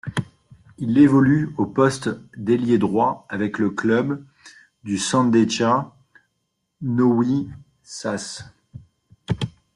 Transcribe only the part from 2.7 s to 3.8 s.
droit avec le